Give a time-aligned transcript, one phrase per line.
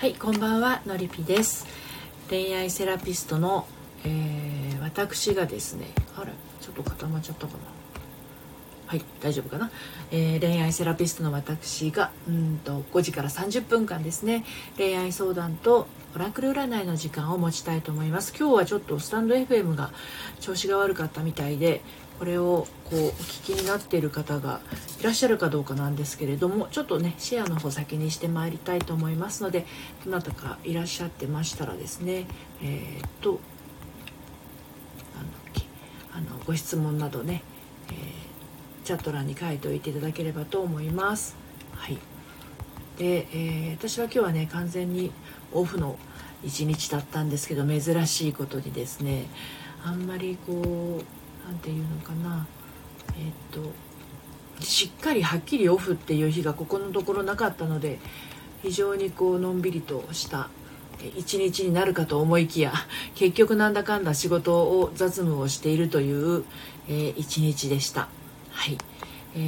[0.00, 1.66] はいこんばんはのりぴです。
[2.30, 3.66] 恋愛セラピストの、
[4.02, 7.58] えー、私がですねあれちょっと固まっちゃったかな。
[8.86, 9.70] はい大丈夫かな、
[10.10, 14.46] えー、恋愛セラピストの私がうんと5時から30分間ですね
[14.78, 15.86] 恋愛相談と
[16.16, 18.34] オラクル占いの時間を持ちたいと思います。
[18.34, 19.90] 今日はちょっとスタンド FM が
[20.40, 21.82] 調子が悪かったみたいで
[22.20, 24.60] これをこうお聞きになっている方が
[25.00, 29.64] いらっしゃるかどうかなんですけれどもちょっとねシェアの方先にしてまいりたいと思いますので
[30.04, 32.26] どなたかいらっしゃってましたらですね
[32.62, 33.40] えー、っと
[36.12, 37.42] あのご質問などね、
[37.88, 41.36] えー、チャット欄に書いておいていただければと思います。
[41.72, 41.96] はい
[42.98, 45.10] で、えー、私は今日はね完全に
[45.52, 45.96] オフの
[46.44, 49.24] 一日だったんですけど珍しいことにですね
[49.82, 51.19] あんまりこう
[51.50, 52.46] 何て言うのかな
[53.18, 53.72] えっと
[54.64, 57.98] しっかりはっきりオフっていう日がここのところなかったので
[58.62, 60.48] 非常にこうのんびりとした
[61.16, 62.72] 一日になるかと思いきや
[63.16, 66.44] 結局なんだかんだ仕事を雑務をしているという、
[66.88, 68.08] えー、一日でした。
[68.50, 68.76] はい、
[69.34, 69.38] え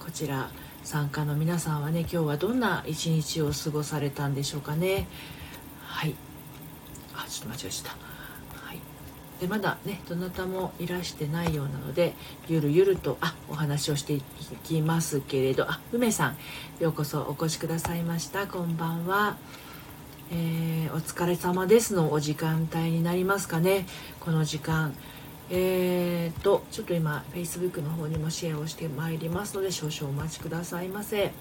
[0.00, 0.50] ー、こちら
[0.82, 5.06] 参加の皆さんはね今日はどんな一日を過ごされたんでしょうかね。
[5.86, 6.14] はい
[7.14, 8.13] あちょっと間違えちゃった。
[9.44, 12.14] でまだねどなたもいらしてないようなので
[12.48, 14.22] ゆるゆるとあお話をしてい
[14.64, 16.36] きますけれどあ梅さん
[16.82, 18.46] ようこそお越しくださいました。
[18.46, 19.36] こんばんは、
[20.32, 23.86] えー、お疲れ様ですのお時間帯になりますかね。
[24.18, 24.94] この時間。
[25.50, 31.32] えーとちょっと今 Facebook の方にもシェアをしてまいりますので少々お待ちくださいませ。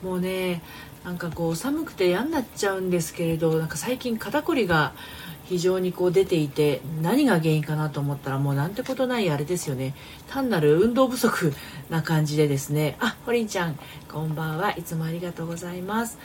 [0.00, 0.62] もうね
[1.04, 4.92] なんかこう寒くて嫌になっちゃうんですけれどなんか最近肩こりが
[5.52, 9.94] 非常にこう出ていて何が原因かなと思ったらもうなんてことないあれですよね。
[10.30, 11.52] 単なる運動不足
[11.90, 12.96] な感じでですね。
[13.00, 13.78] あホリンちゃん
[14.10, 14.70] こんばんは。
[14.70, 16.16] いつもありがとうございます。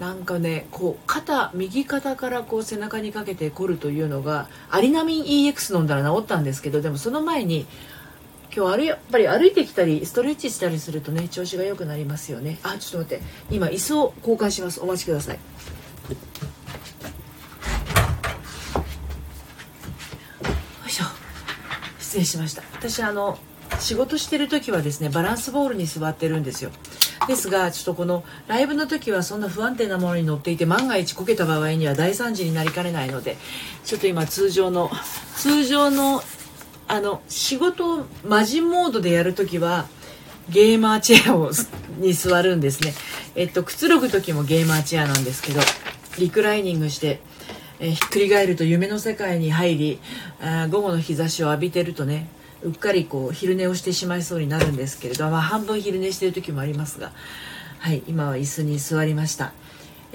[0.00, 7.66] なんかねこう肩右肩からこう背中にかけて凝るというのがアリナミン EX 飲んだら治ったんですけどでもその前に
[8.52, 12.58] 今日あやっぱり歩いてきたりストレッチしたりするとね調子が良くなりますよね。
[12.64, 13.24] あちょっと待って。
[13.52, 14.80] 今椅子を交換します。
[14.80, 15.38] お待ちください。
[22.14, 22.62] 失礼しました。
[22.74, 23.38] 私あの
[23.80, 26.70] 仕事してる時はですねバランスボールに座ってるんですよ。
[27.26, 33.36] ですがちょっとこのライブの時はそんな不安定なものに乗っていて万が一こけた場合には大惨事になりかねないので
[33.84, 34.92] ちょっと今通常の
[35.36, 36.22] 通常の
[36.86, 39.88] あの仕事をマジモードでやる時は
[40.50, 41.50] ゲーマーチェアを
[41.98, 42.94] に座るんですね。
[43.34, 45.60] えっとくつろぐ時もゲーマーチェアなんですけど
[46.18, 47.20] リクライニングして
[47.84, 50.00] え、ひっくり返ると夢の世界に入り
[50.40, 52.28] あ午後の日差しを浴びてるとね
[52.62, 57.12] うっかりこう昼寝をしてしまいそうになるんですけれど、まあ、半分昼寝してる時もありますが、
[57.80, 59.52] はい、今は椅子に座りました。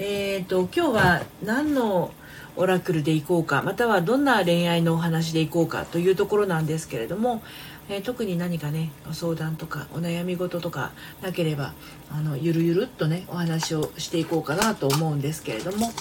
[0.00, 2.12] えーと、今日は何の
[2.56, 7.42] オラクルでいこうかまたはどんな恋愛のお話でいこうかというところなんですけれども、
[7.88, 10.90] えー、特に何かねご相談とかお悩み事とか
[11.22, 11.74] なければ
[12.10, 15.92] あのゆるゆるっとねお話をしていこうかなと思うんですけれども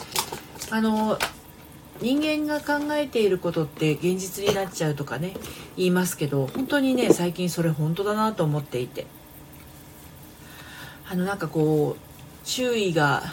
[0.71, 1.19] あの
[2.01, 5.33] 人間が考えていることって現実になっちゃうとかね
[5.77, 9.05] 言いますけど本当にね最近それ本当だなと思っていて。
[11.11, 13.23] あのなんかこう注意が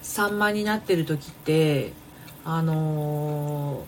[0.00, 1.92] 散漫になってる時って
[2.44, 3.82] あの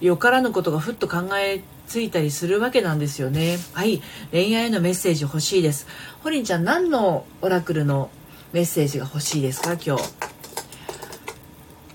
[0.00, 3.58] ー、よからぬことがふっと考えついたりするわけなんですよね。
[3.74, 5.86] はい恋愛のメッセージ欲しいです。
[6.22, 8.08] ホリンちゃん何のオラクルの
[8.54, 10.39] メッセージが欲しいですか今日？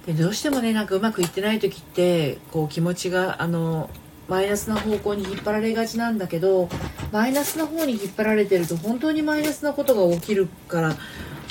[0.06, 3.90] でどうしてもねなんかうまくいってない時ってこう気持ちがあの
[4.28, 6.70] マイナスな方向に引っ張られがちなんだけど
[7.12, 10.90] マイナスな方に引っ張られてると本当にマイナスなことが起きるから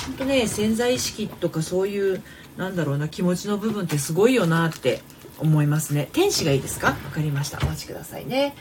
[0.07, 2.23] 本当ね潜在意識とかそういう
[2.57, 5.01] なんだろうな気持ちの部分ってすごいよなって
[5.41, 6.09] 思いますね。
[6.13, 6.89] 天使がいいですか？
[6.89, 7.59] わかりました。
[7.61, 8.55] お待ちくださいね。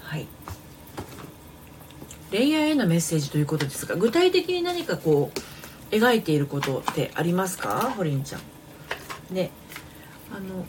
[0.00, 0.26] はい。
[2.32, 7.92] 恋愛へのメッセージということですが具体的に何かこう描いていることってありますか？
[7.96, 8.40] ホリンちゃん。
[9.32, 9.50] ね
[10.30, 10.64] あの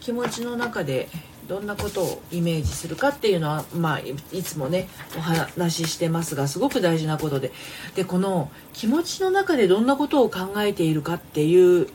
[0.00, 1.08] 気持ちの中で
[1.48, 7.52] どんなことをイメージするかっていうのは、まあ、いつもねお話ししてますがすごく大事なことで
[7.94, 11.88] でこの気持ちの中でどんなことを考えているかっていう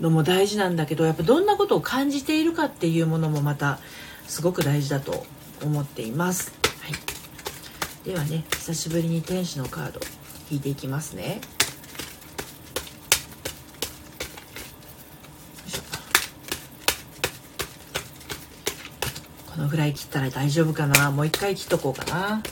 [0.00, 3.78] のも大事なんだけどやっぱどんなことを感じているかっていうものもまた
[4.26, 5.24] すごく大事だと
[5.62, 6.52] 思っています。
[6.80, 10.00] はい、ではね久しぶりに天使のカード
[10.50, 11.40] 引いていきますね。
[19.54, 21.12] このぐらい切ったら大丈夫かな。
[21.12, 22.42] もう一回切っとこうかな。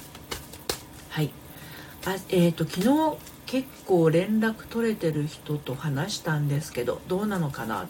[1.10, 1.31] はい。
[2.06, 3.16] あえっ、ー、と昨日
[3.46, 7.88] 結構連絡取れてる人と話したんですけどどうなのかな。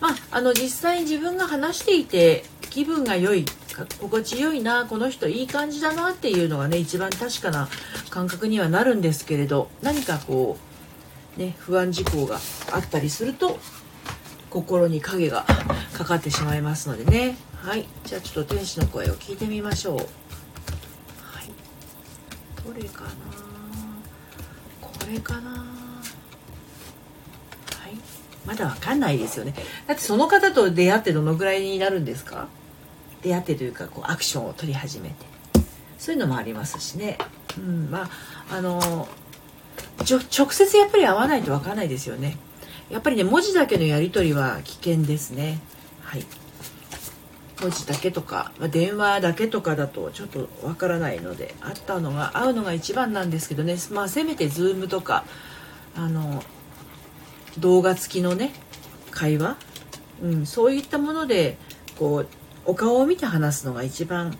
[0.00, 3.44] まああの実際自分が話していて気分が良い
[4.00, 7.68] 心地よいなこの人いい感じだなっていうのがね一番確かな
[8.10, 10.56] 感覚にはなるんですけれど何かこ
[11.36, 12.38] うね不安事項が
[12.70, 13.58] あったりすると
[14.52, 15.46] 心に影が
[15.94, 17.38] かかってしまいますのでね。
[17.62, 17.86] はい。
[18.04, 19.96] じゃあちょっと天使の声を聞いてみましょう。
[19.96, 20.06] はい。
[22.66, 23.10] どれかな？
[24.82, 25.50] これかな？
[25.50, 25.56] は
[27.88, 27.96] い。
[28.44, 29.54] まだわかんないですよね。
[29.86, 32.48] だってその方と出会ってどのぐらいになるんですか？
[33.22, 35.14] 出会ってというかこうアクションを取り始めて。
[35.98, 37.16] そういうのもありますしね。
[37.56, 37.90] うん。
[37.90, 38.10] まあ
[38.50, 39.08] あの
[40.00, 42.36] 直接やっぱり会わないと分かんないですよね。
[42.92, 45.60] やっぱりね文字だけのやり取りは危険ですね。
[46.02, 46.26] はい。
[47.62, 53.76] 文字だけとか、まあ、電話だけとかだとちょっとわからないので会ったのが会うのが一番なんですけどね。
[53.90, 55.24] まあせめて Zoom とか
[55.96, 56.42] あの
[57.58, 58.52] 動画付きのね
[59.10, 59.56] 会話、
[60.22, 61.56] うん、そういったもので
[61.98, 62.28] こう
[62.66, 64.36] お顔を見て話すのが一番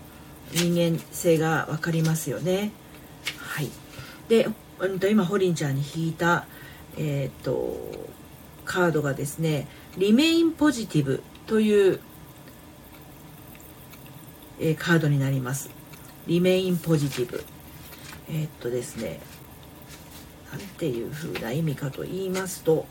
[0.51, 2.71] 人間性が分かりますよね。
[3.39, 3.69] はい、
[4.29, 4.47] で
[5.09, 6.45] 今ホリンちゃんに引いた、
[6.97, 8.13] えーと
[8.63, 9.67] カードがですね
[9.97, 11.99] 「リメインポジティブ」という、
[14.59, 15.69] えー、カードになります。
[16.27, 17.43] リメインポジティブ。
[18.29, 19.19] えー、っとですね
[20.51, 22.85] なんていう風な意味かと言いますと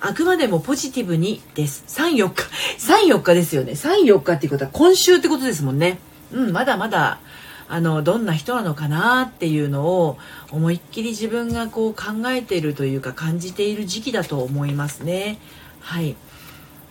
[0.00, 2.42] あくまでもポジティブにです34日
[2.78, 5.98] 34日ですよね34日っていうことは今週ってことですもんね
[6.32, 7.20] うんまだまだ
[7.68, 10.18] あのどんな人なのかなっていうのを
[10.50, 15.38] 思いっきり自分がこう考えているというか感じている時期だと思いますね。
[15.80, 16.16] はい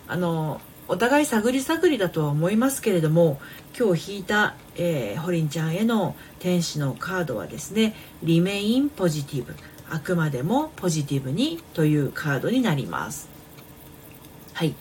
[0.06, 0.60] あの
[0.90, 3.38] お互い探り探りだとは思いますけれども
[3.78, 9.54] 今日引いた、えー、ホリンちゃんへの天使のカードはですね「リメインポジティブ」
[9.90, 13.28] あくまでもポジティブにというカードになります。
[14.52, 14.74] はい、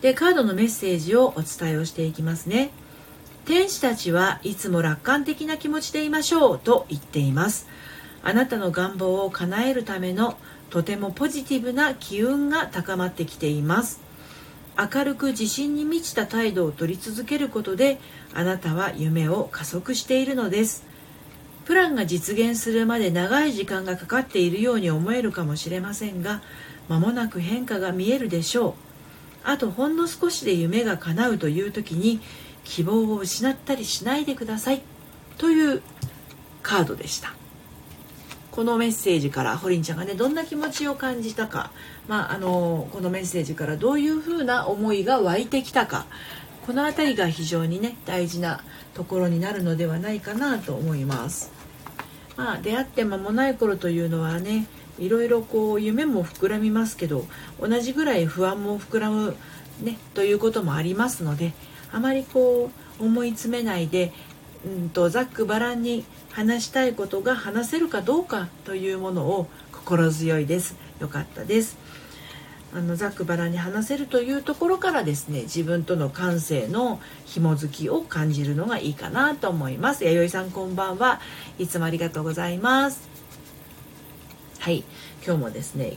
[0.00, 2.70] でカードのメッセージをお伝えをしていきますね。
[3.50, 7.66] 天使たちはいつも楽観的な気持ちでいましょうと言っています。
[8.22, 10.38] あなたの願望を叶えるための
[10.70, 14.00] とてもポジティブな機運が高まってきています。
[14.78, 17.98] 明るく自信に満ちた態度を取り続けることで
[18.34, 20.84] あなたは夢を加速しているのです。
[21.64, 26.40] プランが実現するまで長い時間がかかっているように思えるかもしれませんが
[26.88, 28.74] 間もなく変化が見えるでしょう。
[29.42, 32.20] あとほんの少しで夢が叶うという時に
[32.70, 34.82] 希望を失ったりしないでください。
[35.38, 35.82] という
[36.62, 37.34] カードでした。
[38.52, 41.72] このメッセージからホリンちゃんがねどんな気持ちを感じたか、
[42.06, 46.06] まあ、あのこのメッセージからどういうふうな思いが湧いてきたか。
[46.64, 48.62] この辺りが非常にね大事な
[48.94, 51.50] ところになるのではないかなと思います。
[52.36, 54.68] まあ、出会って間もない頃というのはね
[55.00, 57.26] いろいろこう夢も膨らみますけど
[57.60, 59.34] 同じぐらい不安も膨らむ、
[59.82, 61.52] ね、ということもありますので
[61.92, 62.70] あまりこ
[63.00, 64.12] う思い詰めないで、
[64.64, 70.76] うんと、ざっくばらんに話したいことが話せるかどうかというものを心強いです。
[71.00, 71.78] よかったです。
[72.72, 80.04] あのざっくばらんに話せるというところからですね自分との感性の紐づきを感じるのがいいかなと思います。
[80.04, 81.20] 弥生さんこんばんは。
[81.58, 83.08] いつもありがとうございます。
[84.60, 84.84] はい。
[85.24, 85.94] 今日もですね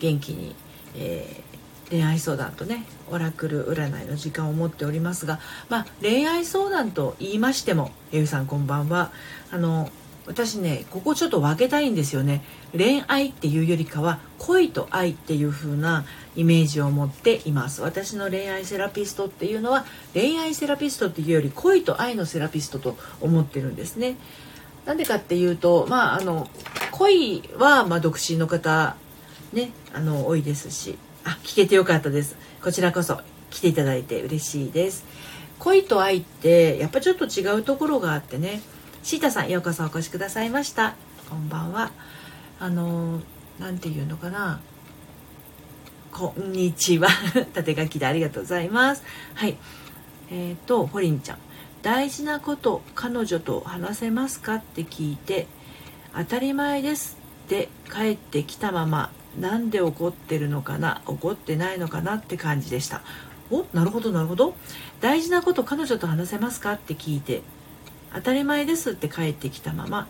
[0.00, 0.56] 元気に、
[0.96, 1.44] え、
[1.90, 5.38] 恋愛相談とねオラクル占いの時間を持っておりますが、
[5.68, 9.12] まあ、恋愛相談と言いましてもゆうさんこんばんは。
[9.50, 9.90] あの
[10.26, 12.42] 私ねここちょっと分けたいんですよね。
[12.76, 17.82] 恋愛っていうよりかは恋と愛っていう風なイメージを持っています。
[17.82, 24.16] 私の恋愛セラピストっていうのは恋愛セラピストっていうより恋と愛のセラピストと思ってるんですね。
[24.84, 26.48] なんでかっていうとまああの
[26.90, 28.96] 恋はま独身の方
[29.52, 32.36] ねあの多いですしあ聞けてよかったです。
[32.62, 35.04] こちらこそ来ていただいて嬉しいです。
[35.58, 38.60] 恋と愛ってやっぱちょっと違うところがあってね。
[39.02, 40.94] シータさんようこそお越しくださいました。
[41.28, 41.90] こんばんは。
[42.60, 43.20] あの
[43.58, 44.60] 何て言うのかな。
[46.12, 47.08] こんにちは。
[47.54, 49.02] 縦書きでありがとうございます。
[49.34, 49.56] はい。
[50.30, 51.38] えっ、ー、とホリンちゃん。
[51.82, 54.56] 大事なこと彼女と話せますか？
[54.56, 55.48] って聞いて
[56.14, 57.18] 当たり前です。
[57.46, 59.10] って帰ってきたまま。
[59.38, 61.02] なんで怒ってるのかな？
[61.06, 63.02] 怒ってないのかなって感じでした。
[63.50, 63.66] お？
[63.72, 64.54] なるほどなるほど。
[65.00, 66.72] 大事なこと彼女と話せますか？
[66.72, 67.42] って聞いて。
[68.14, 70.08] 当たり前ですって帰ってきたまま。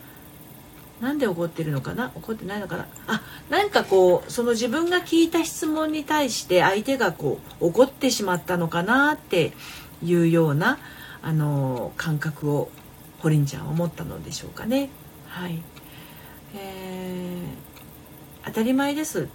[1.00, 2.12] なんで怒ってるのかな？
[2.14, 2.86] 怒ってないのかな？
[3.08, 9.52] あなんかこうその自分が聞いた質問に対して相手がこう怒ってしまったのかなって
[10.02, 10.78] いうような
[11.20, 12.70] あの感覚を
[13.18, 14.88] ホリンちゃんは持ったのでしょうかね。
[15.26, 15.60] はい。
[16.54, 17.65] えー
[18.46, 19.28] 当たり前です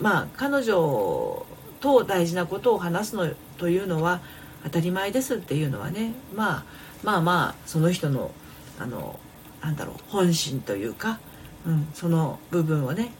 [0.00, 1.46] まあ彼女
[1.80, 4.20] と大事なことを話すのというのは
[4.64, 6.64] 当たり前ですっていうのはね、まあ、
[7.02, 8.30] まあまあその人の
[8.78, 9.18] あの
[9.60, 11.18] なんだろう本心というか、
[11.66, 13.10] うん、その部分をね、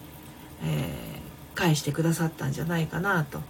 [0.62, 3.40] えー、返してくださったんじゃないかなと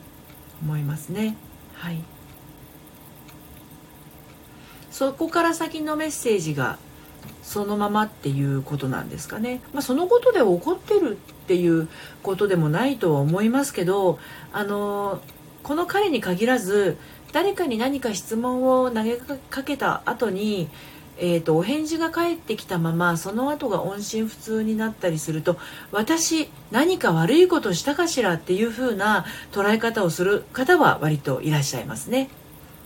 [0.62, 1.36] 思いますね。
[1.74, 2.02] はい
[4.90, 6.76] そこから先のメッセージが
[7.44, 9.60] そのままっていうことなんですかね。
[9.72, 11.88] まあ、そのことで起こってるっていう
[12.22, 14.18] ことでもないとは思いますけど、
[14.52, 15.22] あの
[15.62, 16.98] この彼に限らず
[17.32, 20.68] 誰かに何か質問を投げかけた後に、
[21.16, 25.56] えーと、お返事が返ってきたままその後が音信不通になったりすると
[25.90, 32.28] 私何か悪いことしたかしらっていう風な捉え方をする方は割といらっしゃいますね。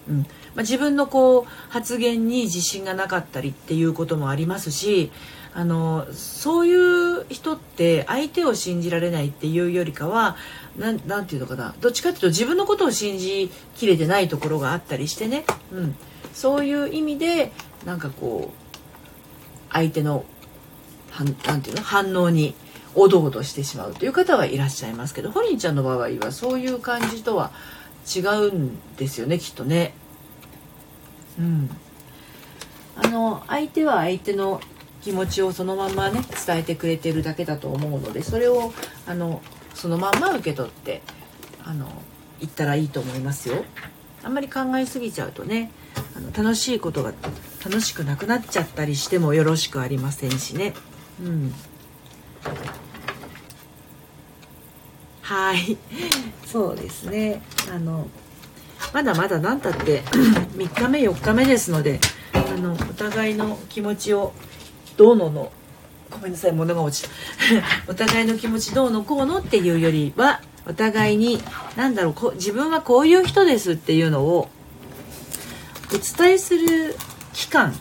[0.08, 0.26] うんま
[0.58, 5.10] あ、自分のこう発言に自信がなかったりっていうこともありますし
[5.54, 10.36] あのそういう人って相手を信じられないっていうよりかは
[10.78, 15.96] 何て言うのかなどっちかっていうと自分のことを信じきれてないところがあったりしてね、うん、
[16.32, 17.52] そういう意味で
[17.84, 20.24] なんかこう相手の
[21.18, 22.54] 何て言うの反応に
[22.94, 27.52] おどおどしてしまうという方はいらっしゃいますけどホリンちゃんの場合はそういう感じとは
[28.14, 29.94] 違うんですよねきっとね。
[31.38, 31.70] うん、
[32.96, 34.60] あの相手は相手の
[35.02, 38.72] 気持ちをそのままね伝えてくれてるだけだと思うのでそれを
[39.06, 39.42] あの
[39.74, 41.02] そのまんま受け取って
[41.64, 41.90] あの
[42.40, 43.64] 言ったらいいと思いますよ。
[44.24, 45.72] あんまり考えすぎちゃうとね
[46.16, 47.12] あの楽しいことが
[47.64, 50.74] 楽しくなくなっちゃったりしてもよろしくありませんしね。
[51.20, 51.54] うん、
[55.22, 55.76] はい
[56.46, 57.42] そうですね
[57.72, 58.08] あの
[58.92, 60.02] まだまだ何たって
[60.56, 61.98] 3日目4日目ですので
[62.32, 64.32] あのお互いの気持ちを
[64.96, 65.52] どうのの
[66.10, 67.10] ごめんなさい物が落ちた。
[67.88, 71.42] お互いの気持ちどうのこうのっていうよりはお互いに
[71.76, 74.48] 何だろうこ自分はこういう人ですっていうのを
[75.88, 76.96] お伝えする
[77.32, 77.74] 期間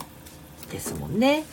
[0.70, 1.44] ですもんね。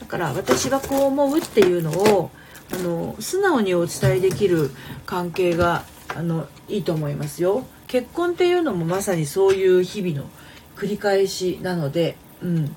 [0.00, 2.30] だから私はこう思うっていうのを
[2.72, 4.70] あの素直にお伝えできる
[5.04, 5.84] 関係が
[6.14, 7.64] あのいいと思いますよ。
[7.86, 10.28] 結婚っていうのもまさにそういう日々の
[10.76, 12.76] 繰り返しなので、うん、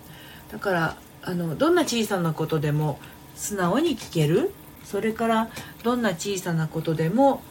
[0.51, 0.95] だから
[1.29, 3.00] あのどんな小さなことでも
[3.36, 4.51] 素直に聞ける？
[4.83, 5.50] それから
[5.83, 7.43] どんな小さなことでも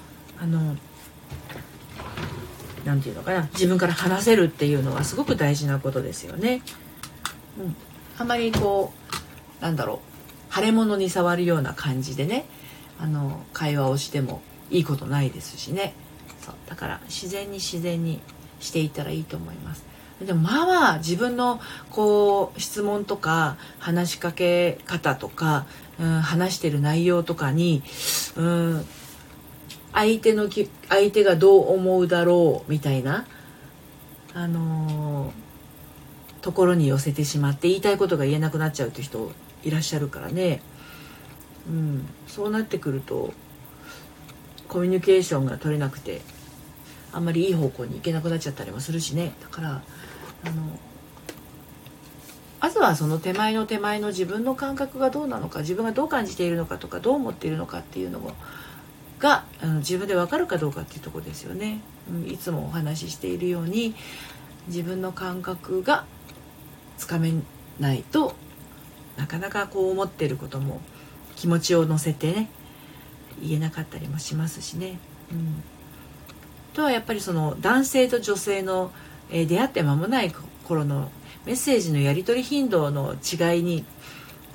[0.42, 0.74] あの
[2.84, 3.48] 何て言うのかな？
[3.52, 6.60] 自分から話せるっていうのはすごく大事なことですよね。
[7.56, 7.76] うん、
[8.18, 8.92] あまりこ
[9.60, 10.02] うなんだろ
[10.50, 10.52] う？
[10.52, 12.46] 腫れ物に触るような感じでね
[12.98, 15.94] あの会話をしてもいいことないですしね。
[16.40, 16.54] そう。
[16.68, 18.20] だから自然に自然に
[18.58, 19.86] していったらいいと思います。
[20.24, 21.60] でもまあまあ自分の
[21.90, 25.66] こう質問とか話しかけ方とか、
[26.00, 27.82] うん、話してる内容とかに、
[28.36, 28.84] うん、
[29.92, 30.48] 相手の
[30.88, 33.26] 相手がどう思うだろうみたいな
[34.34, 39.32] あのー、ところに寄せてしまって言いたいことが言えなくなっちゃうっていう人
[39.62, 40.62] いらっしゃるからね、
[41.68, 43.32] うん、そうなってくると
[44.68, 46.20] コミュニケーションが取れなくて
[47.12, 49.32] あんまりいい方向に行けなくなっちゃったりもするしね。
[49.40, 49.82] だから
[50.44, 50.62] あの
[52.60, 58.32] まずはその手前の手前の自分の感覚がどうなのか自分がどう感じているのかとかどう思っているのかっていうのも
[59.18, 61.80] があの自分で分かるかどうかっていうとこですよね、
[62.10, 63.94] うん、いつもお話ししているように
[64.68, 66.04] 自分の感覚が
[66.96, 67.32] つかめ
[67.80, 68.34] ないと
[69.16, 70.80] なかなかこう思ってることも
[71.36, 72.50] 気持ちを乗せてね
[73.40, 74.98] 言えなかったりもしますしね。
[75.30, 75.62] うん
[76.78, 78.92] とはやっぱりその男性と女性の、
[79.30, 80.32] えー、出会って間もない
[80.64, 81.10] 頃の
[81.46, 83.84] メッセージのやり取り頻度の違いに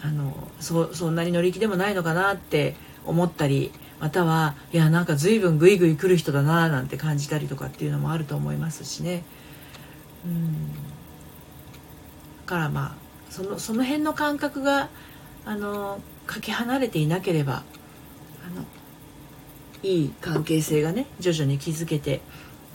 [0.01, 2.75] あのそそんなに乗り気でもないのかなって
[3.06, 9.24] 思ったりまたはいやなんか随分グイグイ来る人だななんて感じたりとかっていうのもあると思いますしね。
[10.25, 10.74] うん
[12.46, 12.96] だからまあ
[13.32, 14.89] そのその辺の感覚が
[15.46, 17.63] あのかけ離れていなければ
[18.46, 18.65] あの
[19.82, 22.22] いい関係性がね徐々に築けて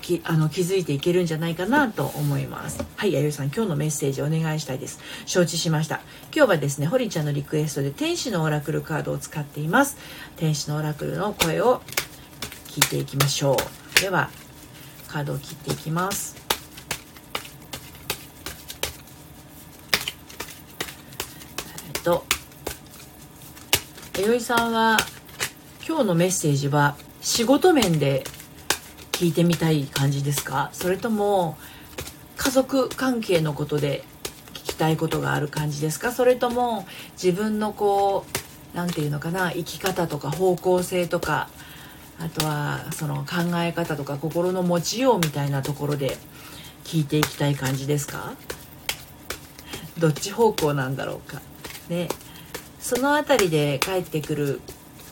[0.00, 2.84] きあの気づいていけるんじゃないかなと思います。
[2.96, 5.00] はい弥生さん今日のメッセージお願いしたいです。
[5.26, 6.00] 承知しました。
[6.34, 9.96] 今日はですねホリちゃんのリクエストで天使のオラクルカードを使っています。
[10.36, 11.82] 天使のオラクルの声を
[12.66, 13.56] 聞いていきましょ
[13.98, 14.00] う。
[14.00, 14.30] では
[15.08, 16.36] カードを切っていきます。
[21.94, 22.24] えっと
[24.18, 24.96] 弥生さんは
[25.86, 28.24] 今日のメッセージは仕事面で
[29.18, 30.70] 聞いてみたい感じですか？
[30.72, 31.58] それとも
[32.36, 34.04] 家族関係のことで
[34.52, 36.12] 聞きたいことがある感じですか？
[36.12, 36.86] それとも
[37.20, 38.24] 自分のこ
[38.72, 39.50] う何て言うのかな？
[39.50, 41.48] 生き方とか方向性とか
[42.20, 46.16] あとはその考え方とか心の持ちようみたいなところで
[46.84, 48.34] 聞いていきたい感じですか？
[49.98, 51.42] どっち方向なんだろうか？
[51.88, 52.08] ね。
[52.78, 54.60] その辺りで返ってくる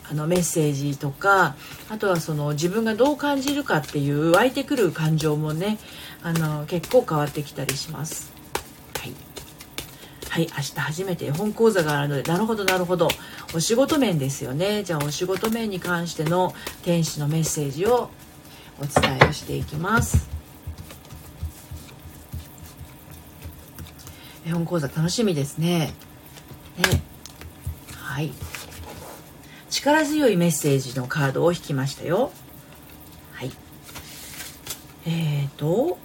[0.09, 1.55] あのメッセージとか
[1.89, 5.77] あとはその自分がどう感じるかっていう湧いてくる感情もね
[6.23, 8.31] あの結構変わってきたりします。
[8.99, 9.13] はい
[10.29, 13.07] はい、明日初めて絵本講座があるので、なるほど、なるほど。
[13.55, 14.83] お仕事面ですよね。
[14.83, 18.11] じゃあ、お仕事面に関しての天使のメッセージを
[18.79, 20.29] お伝えをしていきます。
[24.45, 25.93] 絵本講座楽しみですね。
[26.77, 27.01] ね。
[27.95, 28.31] はい。
[29.69, 32.31] 力強いメッセージのカードを引きましたよ。
[33.33, 33.51] はい。
[35.05, 35.97] えっ、ー、と、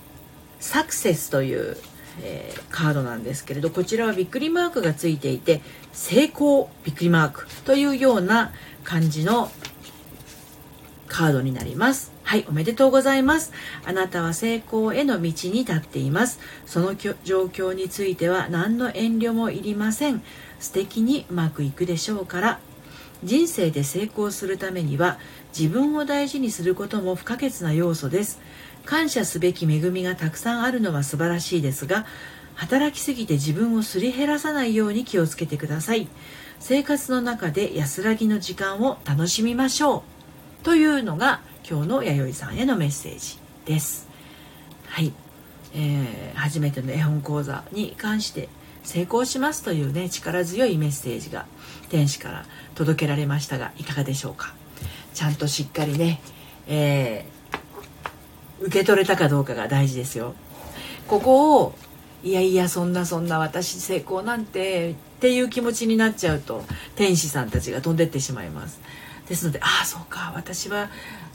[0.61, 1.77] サクセスという、
[2.23, 5.61] えー、カードなんですけれど、こちらはびっくりマークがついていて、
[5.93, 8.53] 成功びっくりマークというような
[8.85, 9.51] 感じの
[11.09, 12.13] カードになります。
[12.23, 13.53] はい、おめでとうございます。
[13.85, 16.41] あなたは成功への道に立っています。
[16.65, 17.13] その状
[17.45, 20.23] 況については何の遠慮もいりません。
[20.59, 22.61] 素敵にうまくいくでしょうから。
[23.25, 25.19] 人生で成功するためには
[25.57, 28.41] 自分を大事にすることも不可欠な要素です。
[28.85, 32.05] 感謝すべき恵みがたくさんあるのは素晴らしいですが
[32.57, 36.09] 働きすぎて自分をすり減らさないように気をつけてください。
[36.59, 40.05] 生活の中で安らぎの時間を楽しみましょ
[40.61, 40.65] う。
[40.65, 44.09] というのが今日の弥生さんへのメッセージです。
[44.87, 45.13] はい、
[45.75, 48.49] えー、初めての絵本講座に関して
[48.85, 51.47] 成功しますというね力強いメッセージが
[51.93, 54.55] 天使から届けられましたがいかがでしょうか？
[55.13, 56.23] ちゃんとしっかりね、
[56.67, 60.35] えー、受け取れたかどうかが大事ですよ。
[61.07, 61.75] ここを
[62.25, 66.65] いやいやそんなそんな私成功なんてっていう気持ちになっちゃうと
[66.97, 68.81] 天使さんたちが飛んでってしまいます。
[69.29, 70.89] ですのでああそうか私は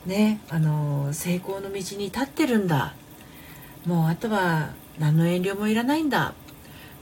[0.08, 2.96] ねあの成功の道に立ってるんだ。
[3.86, 6.34] もうあとは何の遠慮もいらないんだ。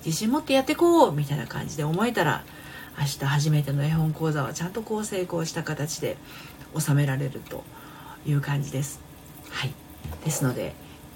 [0.06, 2.44] 自信持ってやっていこうみたいな感じで思えたら
[2.98, 6.18] 明日初めての絵本講座はちゃんとこう成功した形で
[6.78, 7.64] 収められると
[8.26, 9.00] いう感じです。
[9.50, 9.74] はい、
[10.24, 10.74] ですので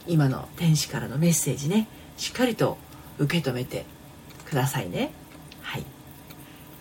[0.08, 1.88] 今の天使からのメッセージね
[2.18, 2.78] しっかりと
[3.18, 3.86] 受け止めて
[4.46, 5.12] くださいね。
[5.62, 5.86] はい、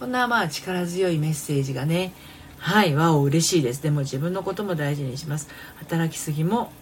[0.01, 2.13] こんなまあ力強いメッセージがね
[2.59, 6.73] はいわお嬉しいですでも自分のことも大事にします働きすぎも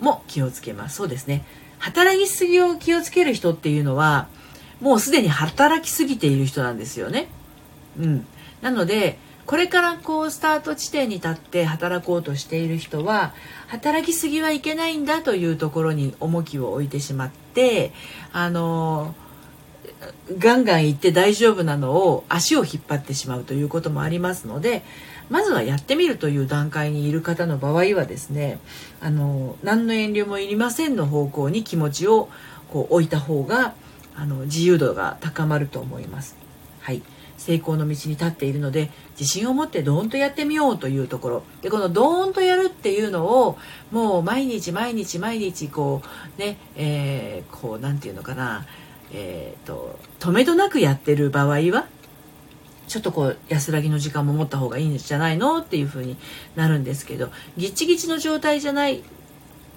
[0.00, 1.44] も気をつけますそうですね
[1.78, 4.28] 働きすぎを気をつける人っていうのは
[4.80, 7.28] もうすでに働きすぎている人なんですよね。
[7.98, 8.26] うん、
[8.60, 13.34] なのでこれからこうスタート地点に立って働こうとしている人は
[13.66, 17.92] 働きすぎはいけないんだというところに重きを置いてしまって
[18.32, 19.14] あの
[20.38, 24.82] ガンガン行って大丈夫なのを足を引っ張ってしまうということもありますので
[25.28, 28.58] まずはやってみるという段階にいる方の場合はですね
[29.00, 32.28] あの何の遠慮もいりませんの方向に気持ちを
[32.70, 33.74] こう置いた方が
[34.14, 36.36] あの自由度が高まると思います。
[36.80, 37.02] はい、
[37.38, 41.42] 成功の道に立っているので自信を持ってドーンとやってみようというところ。
[41.60, 43.58] でこのドーンとやるっていうのを
[43.90, 46.02] もう毎日毎日毎日こ
[46.36, 48.66] うねえー、こう何て言うのかな。
[49.14, 51.86] えーと、と止めどなくやってる場合は
[52.92, 56.16] ちょっとこう安らぎの時間も持った方がいいんじゃないのっていう風に
[56.56, 59.02] なるんですけどギチギチの状態じゃない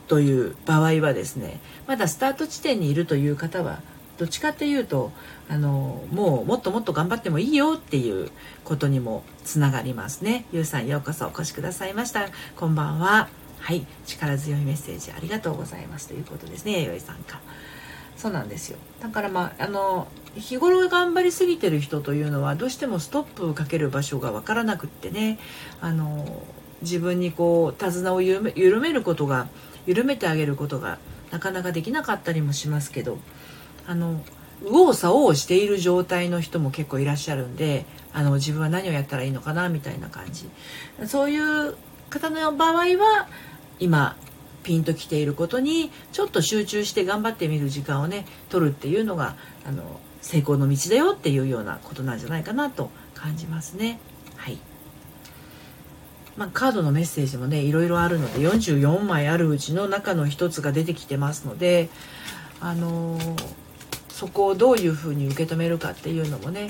[0.07, 3.79] という場合はですねまだスタート地点にいるという方は
[4.17, 5.11] どっちかっていうと
[5.49, 8.31] あのもうもっともっと頑張ってもいいよっていう
[8.63, 10.45] ことにもつながりますね。
[10.51, 12.27] ゆうさんようこそお越しくださいました。
[12.55, 13.29] こんばんは。
[13.59, 13.85] はい。
[14.05, 16.83] 力強いメッセージありがとうございますということですね。
[16.83, 17.39] よいさんか
[18.15, 18.77] そうなんですよ。
[19.01, 25.39] だからまああの日頃頑張りすぎてる人というのはどうしてもストップをかける場所が分からなくってね。
[25.81, 26.43] あの
[26.81, 29.47] 自分にこう手綱を緩め緩めることが
[29.85, 30.99] 緩めてあげることが
[31.31, 33.17] なかなかできなかったりもしますけど
[33.87, 34.21] あの
[34.61, 40.49] 右往左往している状態の人も結構いらっしゃるんであの自分は何をやったらいいのかなみたいな感じ
[41.07, 41.75] そういう
[42.09, 43.27] 方の場合は
[43.79, 44.15] 今
[44.63, 49.35] ピンときていることにちょっと集中して頑張ってみる時間をね取るっていうのが
[49.67, 53.99] あの成功の道だよっていうようなことなんじゃないかなと感じますね。
[54.37, 54.57] はい
[56.35, 61.89] まあ、カードのメッセージもねいろいろあるので44枚あるうちの中の一つが出てきてますので
[62.59, 63.64] あのー
[64.15, 66.69] そこをどういうふうに受け止めるかっていうのもね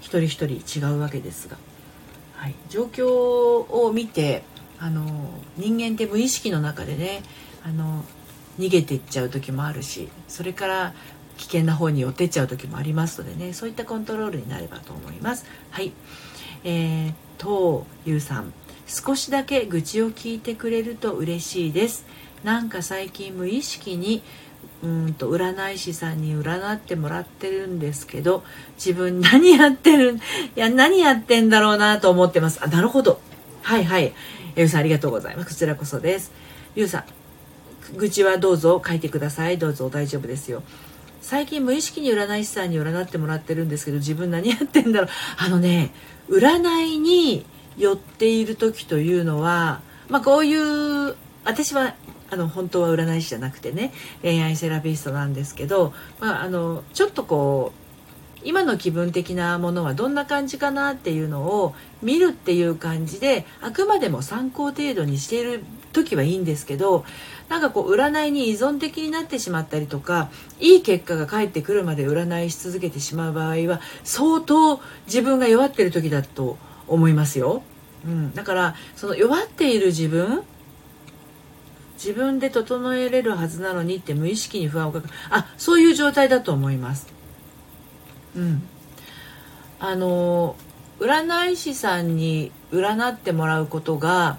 [0.00, 1.58] 一人一人違うわけですが、
[2.36, 4.44] はい、状況を見て
[4.78, 5.04] あの
[5.58, 7.22] 人間って無意識の中でね
[7.62, 8.02] あの
[8.58, 10.94] 逃げていっちゃう時もあるしそれから
[11.36, 15.44] 危険な方に寄ってっちゃう時もありますのでねそういったコントロールになればと思います。
[15.70, 15.92] はい。
[16.64, 18.54] えー、とゆうさん。
[18.86, 22.06] 少しだけ愚痴を聞いてくれると嬉しいです。
[22.42, 24.22] なんか最近無意識に
[24.82, 28.44] うんと占い師さんに占ってもらってるんですけど
[28.76, 30.18] 自分何やってるい
[30.54, 32.60] や何やってんだろうなと思ってます。
[32.62, 33.20] あなるほど。
[33.62, 34.12] はいはい。
[34.54, 35.48] ゆうさんありがとうございます。
[35.48, 36.32] こちらこそです。
[36.74, 37.04] ゆうさん
[37.96, 39.58] 愚痴はどうぞ書いてください。
[39.58, 40.62] どうぞ大丈夫ですよ。
[41.20, 45.08] 最近無意識に占い師さんに占ってもらってるんですけど自分何やってんだろう。
[45.38, 45.90] あのね
[46.28, 47.44] 占いに
[47.76, 51.94] 寄っている時というのはまあこういう私は
[52.30, 57.86] あの本当は占い師じゃなくてね恋愛セラピストなんですけど、まあ、あのちょっとこう
[58.46, 67.04] 今の気分的なものはどんな感じかなっていうのを見るっていう感じであくまでも参考程度にしている時はいいんですけど
[67.48, 77.62] なんかこう占いに依存的になってしまったりとかいい結果が返ってくるまで占いし続けてしまう場合は相当自分が弱ってる時だと思いますよ。
[78.04, 80.44] うん、だからその弱っている自分
[81.96, 85.08] 自分で整えれるはずなのにって無意識に不安をかく。
[85.30, 87.08] あそういう状態だと思います。
[88.36, 88.62] うん。
[89.78, 90.56] あの
[91.00, 94.38] 占い師さんに占ってもらうことが、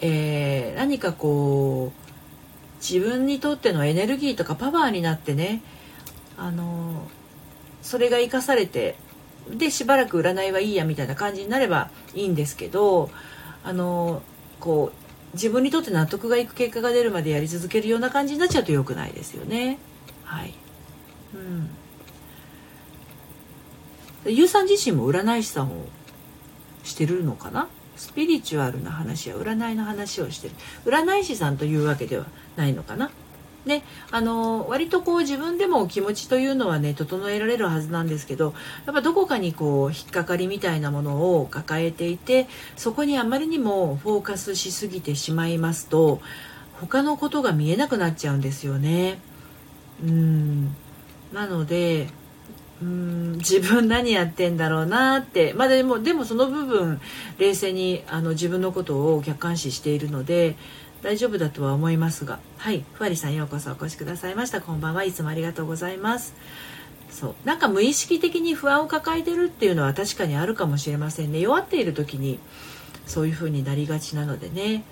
[0.00, 2.06] えー、何かこう
[2.82, 5.62] 自分にとってのエネルギーとかパワーになってね
[6.36, 7.08] あの
[7.80, 8.96] それが生かされて
[9.50, 13.10] でしばらく占いはいいやみたいな感じになればいいんですけど
[13.64, 14.22] あの
[14.60, 19.78] こう自分にとって納得がいく結果が出るまでやり続けるような感じになっちゃうと良くないですよね。
[20.24, 20.54] はい。
[24.24, 24.32] うん。
[24.32, 25.86] ゆうさん自身も占い師さんを
[26.82, 27.68] してるのかな？
[27.96, 33.10] スピリチュアルな話や占いの話をしてる占い師さんというわけではないのかな？
[33.66, 38.54] ね、あの割とこう自分でも気持ちというのはね整えられるはずなんですけど
[38.86, 46.20] やっぱどこかにこう引っかかりみたいなものを抱えていてそこにあまりにもフォーカスしすぎてしまいますと
[46.80, 49.18] 他のことが見えなくなっちゃうんですよね。
[50.04, 50.76] うん
[51.32, 52.08] なので
[52.82, 57.00] うん自分何やってんだろうなってまあでもでもその部分
[57.38, 60.56] 冷静にあの自分のことを客観視しているので
[61.02, 62.38] 大丈夫だとは思いますが。
[62.58, 62.84] はい。
[62.94, 64.60] ふわりさんようこそお越しくださいました。
[64.60, 66.34] こんばんはいつもありがとうございます。
[67.10, 67.34] そう。
[67.44, 71.40] なんか無意識的に不安を抱えてるっていうのは確かにあるかもしれませんね。
[71.40, 72.38] 弱っている時に
[73.06, 74.84] そういう風になりがちなのでね、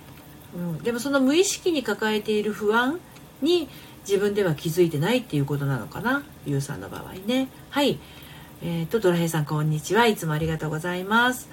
[0.55, 3.01] うん、でもその無意識に抱えている不安
[3.43, 3.69] に
[4.07, 6.23] 自分では気づいてないっていうことなのかな。
[6.47, 7.49] ゆうさんの場合ね。
[7.71, 7.99] はい。
[8.63, 10.07] えーと、ドラヘイさんこんにちは。
[10.07, 11.51] いつもありがとうございます。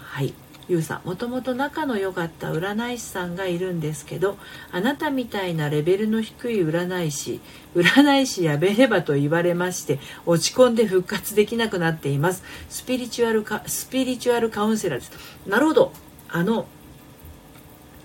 [0.00, 0.32] はい。
[0.68, 4.38] ゆうさんもともと仲の良かった占い師さんがいるんですけど
[4.70, 7.40] あなたみたいなレベルの低い占い師
[7.74, 12.44] 占い師やべればと言われまして落ち込んで復活できなくなっています。
[12.68, 15.12] スピリチュアルかスピリチュアルカウンセラーです。
[15.46, 15.92] なるほど。
[16.28, 16.66] あの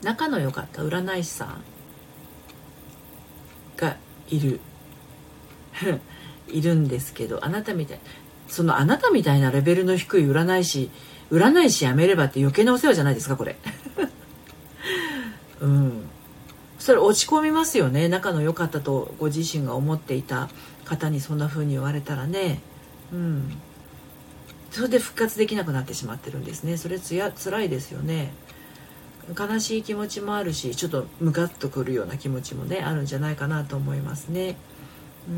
[0.03, 1.61] 仲の良かった占い師さん
[3.77, 3.97] が
[4.29, 4.59] いる。
[6.49, 7.99] いるんですけどあなたみたい
[8.47, 10.89] そのあなたみたいなレベルの低い占い師
[11.31, 13.57] 占い師やめればって余計なお世話じゃないですかこれ。
[15.61, 16.03] うん。
[16.79, 18.07] それ落ち込みますよね。
[18.07, 20.49] 仲の良かったとご自身が思っていた
[20.85, 22.59] 方にそんな風に言われたらね。
[23.11, 23.57] うん。
[24.71, 26.77] それで復活できなくなってしまってるんですね。
[26.77, 28.31] それつや辛いですよね。
[29.37, 34.55] 悲しい気持ちもあるしちょっとムカッとくるような気持ちもねあるんじゃないかなと思いますね。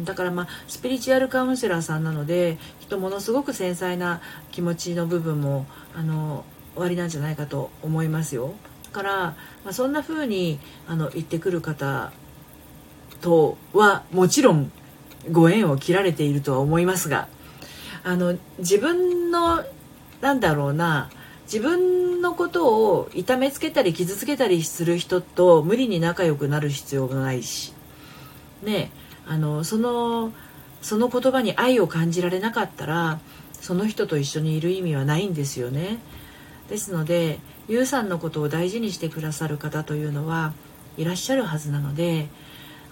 [0.04, 4.22] だからまあスピリチュアルカウンセラーさんなので人ものすごく繊細な
[4.52, 8.54] 気持ちの部分もあの終わりなんじゃないかと思いますよ。
[8.86, 9.36] だから、ま
[9.70, 12.12] あ、そんな風にあの言ってくる方
[13.22, 14.72] とはもちろん
[15.32, 17.28] ご縁を切られているとは思いますが
[18.04, 19.64] あの自分の
[20.22, 21.10] なんだろうな
[21.44, 27.74] 自分のことを痛めつけたり傷つけたりする人と無理に仲良くなる必要がないし
[28.64, 30.34] ねえあのその
[30.82, 33.20] その言葉に愛を感じられなかったら
[33.54, 36.00] その人と一緒にいる意味はないんですよね。
[36.68, 40.54] ですのでゆうさんのことを大事にしてくださる方というのは
[40.98, 42.28] いらっしゃるはずなので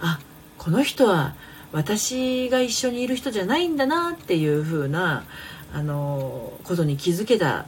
[0.00, 0.20] あ
[0.58, 1.34] この人は
[1.72, 5.24] 私が一緒にいる人じゃないんだなっていう風な
[5.72, 7.66] あのことに気づけた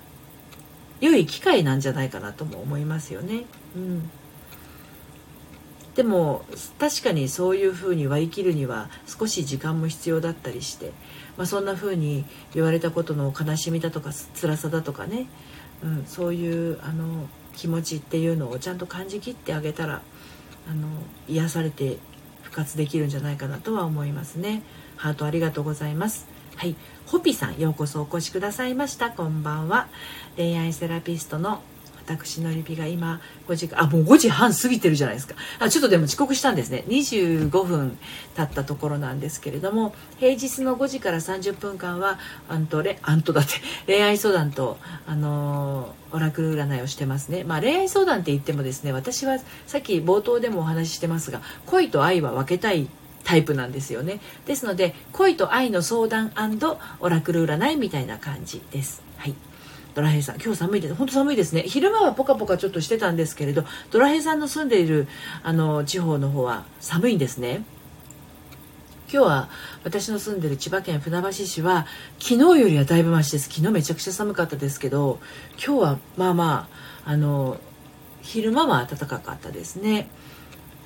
[1.01, 3.45] 良い機会なんじゃないかなとも思いますよね。
[3.75, 4.11] うん
[6.01, 6.47] でも
[6.79, 10.93] 確かにそういうふうに割り切るには少し時間も必要だったりして、
[11.37, 15.27] まあ、そんなふうに言われたことの悲しみだとか辛さだとかね、
[15.85, 20.01] うん、そういうあの気持ちっていうのをちゃんと感じきってあげたら
[20.71, 20.89] あの
[21.29, 21.99] 癒されて
[22.45, 24.63] 復活できるんじゃないかなとは思いますね。
[24.97, 26.27] ハートありがとうございます。
[26.57, 26.77] はい
[27.09, 29.89] ホピさんようこそお越しくださいましたこんばんは
[30.37, 31.63] 恋愛セラピストの
[32.17, 35.35] 私のりぴが今5時あもう5時半過ぎてるじゃないですか。
[35.59, 36.85] あちょっとでも遅刻したんですね。
[36.89, 37.99] 25分
[38.37, 42.19] 経ったところなんですけれども平日の5時から30分間は
[42.49, 43.55] アントレアントだって
[43.87, 47.45] 恋愛相談とあのオラクル占いをしてますね。
[47.45, 52.89] まあ恋愛相談って言ってもですね私はさっき冒頭でもお話ししてますが恋と愛は分けたい
[53.25, 54.21] タイプなんですよね。
[54.47, 56.33] ですので恋と愛の相談
[57.01, 59.03] オラクル占いみたいな感じです。
[59.17, 59.35] はい。
[59.95, 60.37] ドラヘイさん。
[60.37, 60.95] 今日寒いです。
[60.95, 61.63] 本当寒いですね。
[61.63, 65.09] 昼間はポカポカちょっとしてたんですけれどドラヘイさんの住んでいる
[65.43, 67.65] あの地方の方は寒いんですね。
[69.13, 69.49] 今日は
[69.83, 71.87] 私の住んでる千葉県船橋市は
[72.21, 73.49] 昨日よりはだいぶマシです。
[73.49, 75.19] 昨日めちゃくちゃ寒かったですけど
[75.55, 76.69] 今日はまあま
[77.05, 77.59] ああの
[78.23, 80.09] 昼間は暖かかったですね。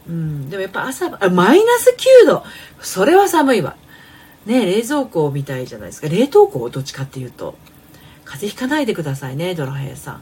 [0.08, 0.48] うん。
[0.48, 2.44] でもやっぱ朝あマイナス9度。
[2.80, 3.76] それは寒いわ。
[4.46, 6.08] ね冷蔵庫みたいじゃないですか。
[6.08, 6.70] 冷凍庫？
[6.70, 7.56] どっちかっていうと。
[8.34, 10.20] 風邪ひかないでくださいねドラヘイさ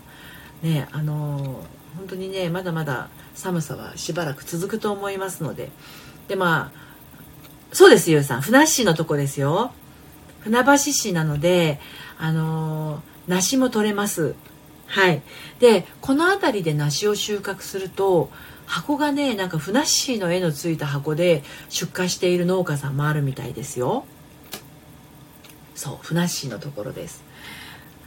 [0.62, 0.66] ん。
[0.66, 1.64] ねあの、
[1.96, 5.70] 本当にねまだまだ寒さはしばらく続くと思いますので。
[6.28, 8.42] でまあそうですゆうさん。
[8.42, 9.72] 船橋市のとこですよ。
[10.40, 11.80] 船橋市なので
[12.18, 14.34] あの、梨も取れます。
[14.86, 15.22] はい。
[15.58, 18.30] でこの辺りで梨を収穫すると
[18.66, 24.04] 箱がねなんかふなっしーの絵のついた箱で出荷している農家さんもあるみたいですよ。
[25.74, 27.31] そうふなっしーのところです。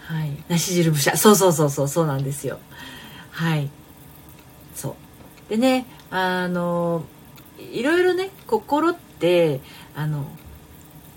[0.05, 0.31] はい。
[0.49, 2.59] 梨汁武者そうそうそうそうそうなんですよ。
[3.31, 3.69] はい。
[4.73, 4.95] そ
[5.47, 5.49] う。
[5.49, 7.05] でねあの
[7.73, 9.61] いろいろね心って
[9.95, 10.25] あの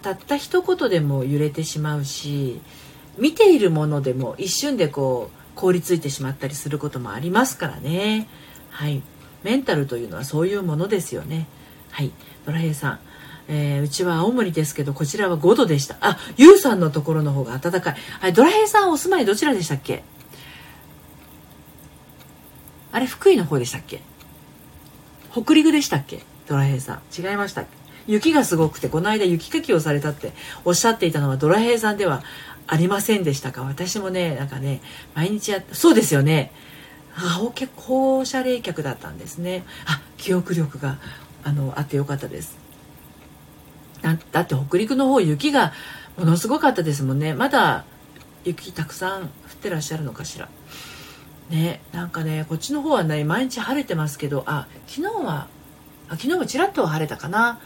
[0.03, 2.61] たった一言でも揺れてしまうし
[3.18, 8.29] 見ているものでも一瞬でこう凍りついてしまったりすることもありますからね。
[8.70, 9.03] はい。
[9.42, 11.46] メンタルというのはそういうものですよね。
[11.90, 12.12] はい。
[12.46, 13.01] ドラヘイさん。
[13.48, 15.96] えー、うちは青森ですけどこちらは5度でした。
[16.00, 17.96] あゆうさんのところの方が暖かい。
[18.20, 20.04] はいドラヘイさんお住まいどちらでしたっけ？
[22.92, 24.00] あれ福井の方でしたっけ？
[25.32, 26.20] 北陸でしたっけ？
[26.46, 27.00] ドラヘイさん。
[27.18, 27.64] 違いました
[28.06, 30.32] 雪がすごくてこの間雪かきをされたって
[30.64, 32.22] おっしゃっていたのはドラヘイさんでは
[32.66, 33.62] ありませんでしたか？
[33.62, 34.82] 私もねなんかね
[35.14, 36.52] 毎日やそうですよね。
[37.16, 37.82] あ結構
[38.18, 39.64] 放射冷却だったんですね。
[39.87, 40.98] あ記憶力が
[41.44, 42.67] あのあってよかったです。
[44.02, 45.72] だだって北陸の方雪が
[46.16, 47.34] ものすごかったですもんね。
[47.34, 47.84] まだ
[48.44, 49.28] 雪たくさん降っ
[49.61, 50.48] てらっしゃるのかしら。
[51.50, 55.48] ねなんかねこっちの方はね毎日晴れてますけどあ昨日は
[56.08, 57.61] あ昨日もちらっとは晴れたかな。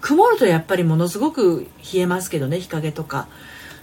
[0.00, 3.28] 曇るとやっぱりものすごく冷えますけどね日陰とか。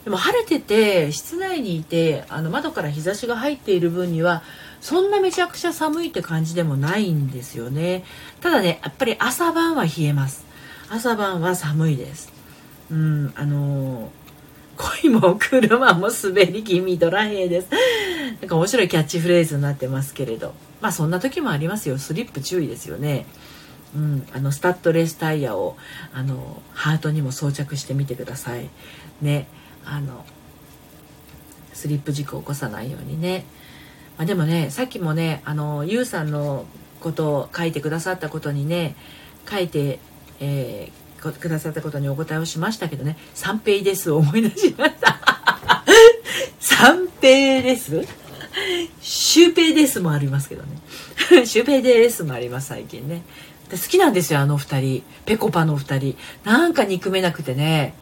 [0.05, 4.43] でも晴れてて室内にいてあの窓から日差しが入っている分には
[4.79, 8.03] そんなめちゃくちゃ寒いって感じでもないんですよね。
[8.39, 10.44] ただねやっぱり朝晩は冷えます。
[10.89, 12.31] 朝晩は寒いです。
[12.91, 14.11] うんあの
[14.77, 17.69] 恋も車も滑り気味ドライです。
[18.41, 20.53] なんか面白いキャッチフレーズになってますけれど。
[20.81, 21.97] まあそんな時もありますよ。
[21.97, 23.25] スリップ注意ですよね。
[23.95, 25.77] うん、あのスタッドレスタイヤを
[26.13, 28.69] あのハートにも装着してみてください。
[29.21, 29.47] ね
[29.85, 30.25] あの
[31.73, 33.45] スリップ事故を起こさないようにね。
[34.17, 36.65] まあ、でもねさっきもねあのゆうさんの
[36.99, 38.95] ことを書いてくださったことにね
[39.49, 39.99] 書いて、
[40.39, 45.19] えー、くださったことにお答えをしましたけどね「三平です」思い出しました。
[46.59, 48.05] 三平です？
[49.01, 50.77] シュウペイですもありますけどね。
[51.45, 53.23] シュウペイですもあります最近ね。
[53.71, 55.03] 好きなんですよあの二人。
[55.25, 56.17] ぺこぱの二人。
[56.43, 57.95] なんか憎めなくてね。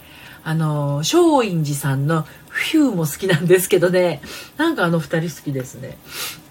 [0.43, 4.21] あの松陰寺さんのフューも好きなんですけどね。
[4.57, 5.97] なんかあの2人好きですね。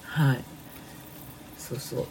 [0.04, 0.44] はい。
[1.58, 2.06] そうそう、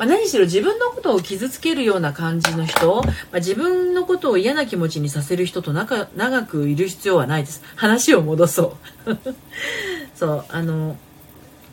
[0.00, 7.62] まあ、何しろ自分のことを傷つけるような感じの人、まあ、自分のことを嫌な気持ちにさせる人と仲長くいる必要はないです。
[7.76, 9.18] 話を戻そう。
[10.16, 10.96] そうあの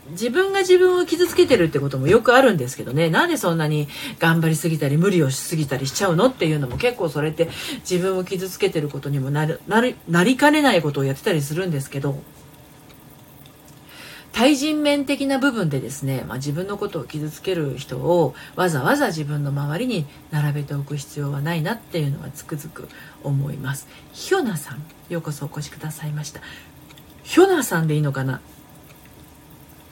[0.10, 3.10] 自分が自分を傷つけてるってこともよくあるんですけどね。
[3.10, 3.88] なんでそんなに
[4.20, 7.48] 頑張りすぎたり無理をしすぎたりしちゃうのっていうのも結構それって
[7.90, 12.22] 自分を傷つけてることにもなるなるなりかねないことをやってたりするんですけど
[14.38, 22.88] 対人面的な部分でですね、まあ、自分のことを傷つける人をわざわざ自分の周りに並べておく必要はないなっていうのはつくづく
[23.23, 23.88] 思います。
[24.13, 26.41] ひょなさんようこそお越しくださいました。
[27.23, 28.39] ひょなさんでいいのかな？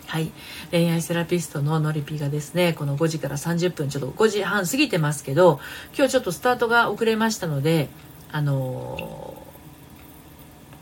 [0.06, 0.32] はい。
[0.70, 5.60] 恋愛セラピストののりぴがですねこの5時から30分ちょっと5時半過ぎてますけど
[5.98, 7.90] 今日ちょっとスタートが遅れましたので
[8.32, 9.45] あのー、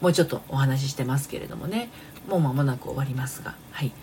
[0.04, 1.88] もうちょっとお話ししてますけれどもね。
[2.28, 3.56] もう間もなく終わりますが。
[3.72, 3.94] はい。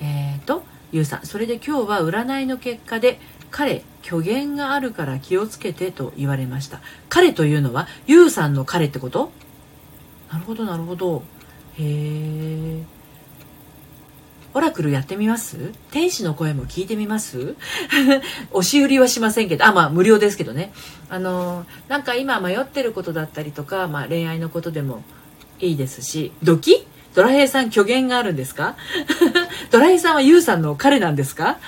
[0.00, 1.26] えーとゆうさん。
[1.26, 6.80] それで今日は占いの結果で彼虚言があるから気をつけてと言われました。
[7.10, 9.30] 彼というのはユウさんの彼ってこと？
[10.32, 11.22] なるほどなるほど。
[11.76, 12.82] へえ
[14.54, 15.72] オラクルやってみます？
[15.90, 17.54] 天使の声も聞いてみます？
[18.50, 20.72] 押し売りはしませんけど、あ、まあ無料ですけどね。
[21.10, 25.02] あの、なんか今迷ってることだったりとか、まあ恋愛のことでも
[25.60, 26.86] いいですし、ドキ？
[27.14, 28.76] ドラヘイさん虚言があるんですか？
[29.70, 31.58] ドラヘイさんはユウさんの彼なんですか？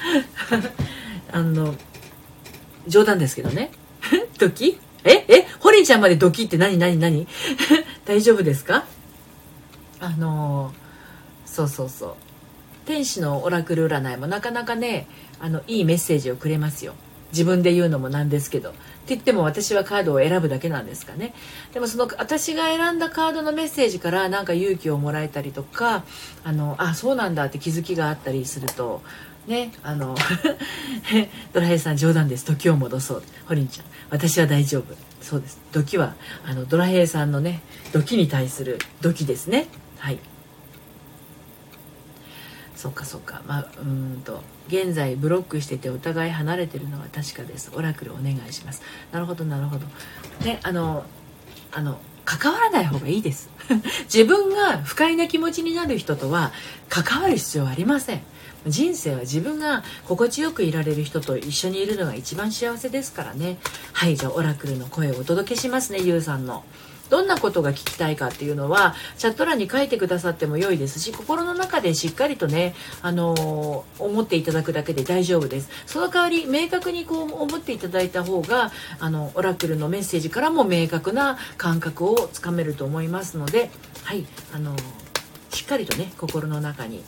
[1.33, 1.74] あの、
[2.87, 3.70] 冗談ですけどね。
[4.38, 4.79] ドキ？
[5.05, 5.24] え？
[5.29, 5.46] え？
[5.61, 7.26] ホリンちゃんまでドキって何何何？
[8.05, 8.85] 大丈夫ですか？
[10.00, 10.72] あの
[11.44, 12.14] そうそうそう。
[12.87, 15.07] 天使のオラクル占いもなかなかね
[15.40, 16.94] あのいいメッセージをくれますよ。
[17.33, 18.72] 自分で言うのもなんですけど。
[19.00, 21.34] って言っても私はカードを選ぶだけなんですかね。
[21.72, 26.04] でもその私が選んだカードのメッセージからなんか勇気をもらえたりとか
[26.44, 29.02] あのあそうなんだって気づきがあったりすると
[29.46, 30.14] ねあの
[31.52, 32.44] ドラヘイさん冗談です。
[32.44, 33.22] 時を戻そう。
[33.46, 33.86] ホリンちゃん。
[34.10, 34.94] 私は大丈夫。
[35.20, 35.58] そうです。
[35.72, 36.14] 時は
[36.46, 39.66] あのドラヘイさんのね時に対する時ですね。
[39.98, 40.18] はい。
[42.80, 43.42] そうかそうか。
[43.46, 47.70] まあうんと現在ブロックしててお互い離れてるのは確かです。
[47.74, 48.80] オラクルお願いします。
[49.12, 49.84] なるほどなるほど。
[50.46, 51.04] ねあの
[51.72, 53.50] あの関わらない方がいいです。
[54.10, 56.52] 自分が不快な気持ちになる人とは
[56.88, 58.22] 関わる必要はありません。
[58.66, 63.58] 人生は自分が心地よくいられる人と一緒にいるのが一番幸せですからね。
[63.92, 66.64] はいじゃあオラクルの声をお届けしますねゆうさんの。
[67.11, 75.68] どんなことが聞きたいかっていうのはチャット欄に書いてくださっても良いですし心の中でしっかりとね、あのー、思っていただくだけで大丈夫です。
[75.87, 83.70] その代わり明確にこう思っていただいた方があのオラクルのメッセージからも明確な感覚をつかめると思いますので
[84.05, 87.03] はいあのー、しっかりとね心の中に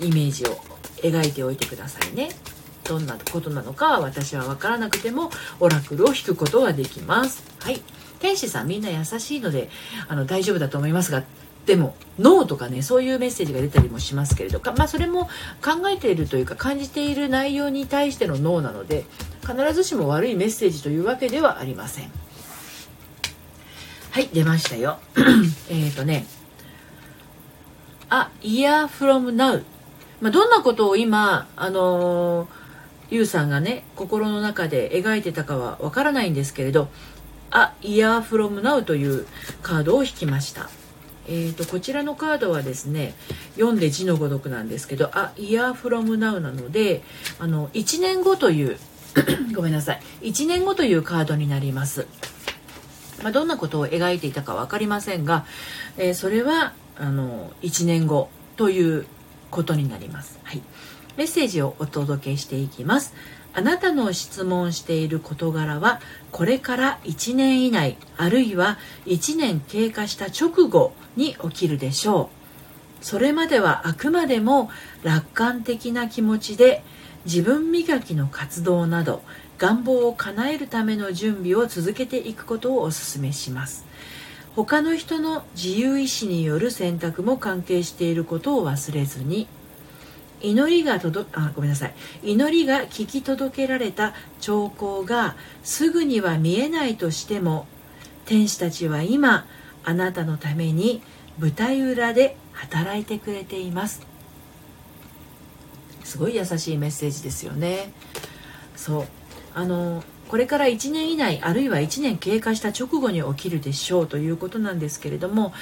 [0.00, 0.58] イメージを
[1.02, 2.30] 描いておいてくださいね。
[2.84, 7.44] どんなことなのかは私は分からなくてもオラクルを引くことができます。
[7.60, 7.82] はい。
[8.20, 9.68] 天使さんみんな優しいので
[10.08, 11.24] あの大丈夫だと思いますが
[11.66, 15.26] でもノーとかねそういうメッセージが出たりもしますけれどまあそれも
[15.62, 19.04] 考えているというか感じている内容に対してのノーなので
[19.42, 22.10] 必ずしも悪いメッセージというわけではありません。
[24.10, 24.98] はい出ましたよ。
[25.70, 26.26] えっとね
[28.08, 29.62] あ year from now
[30.20, 32.48] まあ、どんなことを今あのー、
[33.10, 36.88] ゆうさんがね心の中で描いてたかはわからないんですけれど
[37.50, 39.26] あ、イヤーフロムナウという
[39.62, 40.68] カードを引きました。
[41.28, 43.14] えーと、こちらのカードはですね
[43.54, 47.02] 読んで字のごとくなんですけどあイヤーフロムナウなので
[47.38, 48.78] あの1年後という
[49.54, 52.06] ごめんなさい1年後というカードになります、
[53.22, 55.44] まあ、どんなことを描いていたか分かりませんが、
[55.98, 59.06] えー、それはあの1年後という
[59.50, 60.62] ことになります、はい、
[61.16, 63.14] メッセージをお届けしていきます。
[63.54, 72.30] あなたの質問している事柄はこれから1年以内あるいは1年経過した直後に起きるでしょ
[73.00, 73.04] う。
[73.04, 74.70] それまではあくまでも
[75.02, 76.82] 楽観的な気持ちで
[77.24, 79.22] 自分磨きの活動など
[79.58, 83.86] 願望を叶えるための準備を続けていくことをお勧めします。
[84.54, 89.46] 他の人の自由意志による選択も関係していることを忘れずに
[90.40, 91.94] 祈りが届あごめんなさい。
[92.22, 97.66] 祈りが聞き届けられた兆候がすぐには見えないとしても
[98.24, 99.46] 天使たちは今
[99.84, 101.02] あなたのために
[101.38, 104.06] 舞台裏で働いてくれています。
[106.04, 107.92] すごい優しいメッセージですよね。
[108.76, 109.06] そう。
[109.54, 115.52] あのこれから1年以内あるいは1年経過した直後に起きるでしょうということなんですけれども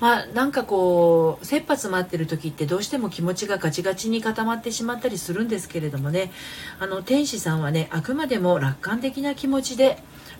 [0.00, 6.32] まあなんかこう切羽詰まってる時ってどうしても気持ちがガチガチに固まってしまったりするんですけれどもね
[6.80, 9.98] あの天使さんはねあくまでも楽観的な気持ちで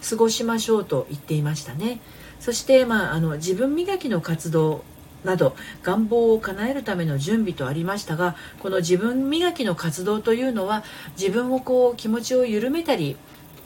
[0.08, 2.00] 過ごしましょうと言っていましたね。
[2.40, 4.84] そして、まあ、あの自分磨きの活動
[5.24, 10.84] など願望を叶えるための準備とありましたがこの自分磨きの活動というのは
[11.18, 13.16] 自分をこう気持ちを緩めたり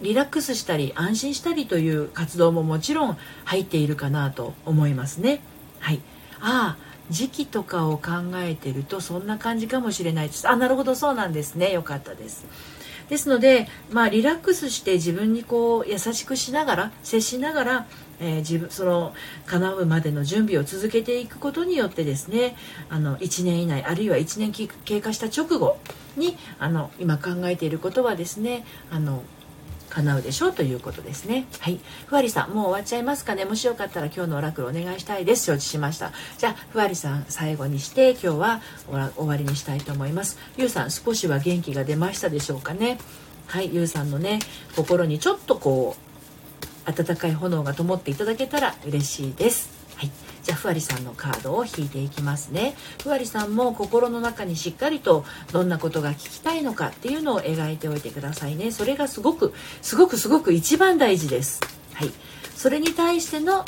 [0.01, 5.41] リラックスしたり安心したりという活動ももちろん入っているかなと思いますね。
[5.81, 6.01] はい、
[6.41, 10.49] ああ時期とかを考えてるとそんな感じかもしれないです。
[10.49, 12.47] あなるほどそうなんですねよかったです。
[13.09, 17.87] ですので、まあ、リラックスして自分にこう優しくしながら接しながら、
[18.21, 19.15] えー、自分その
[19.47, 22.55] 叶うまでの準備を続けていくことによってですね
[22.91, 25.79] あの1年以内あるいは1年経過した直後
[26.17, 29.23] にあの今考えていることはですねあの
[29.91, 31.47] 叶うでしょうということですね。
[31.61, 31.81] はい。
[32.07, 33.45] ふわりさんもう終わっちゃいますかね。
[33.45, 35.45] もしよかったら今日のオラクルお願いしたいです。
[35.45, 36.13] 承知しました。
[36.39, 38.61] じゃあふわりさん最後にして今日は
[39.17, 40.39] 終わりにしたいと思います。
[40.57, 42.99] ゆうさん少しは元気が出ましたでしょうかね。
[43.47, 43.71] はい。
[43.73, 44.41] ゆうさんのね
[44.77, 45.97] 心にちょっとこ
[46.87, 49.71] う温かい炎が灯っていただけたら嬉しいです。
[49.97, 50.11] はい。
[50.49, 52.75] じゃあふわりさんのカードを引いていきますね。
[53.03, 58.71] ふわりさんも心の中にしっかりとどんなことが聞きたいのかっていうのを描いておいてくださいね。
[58.71, 61.61] それがすごくすごくすごく一番大事です。
[61.93, 62.13] はい。
[62.57, 63.67] それに対しての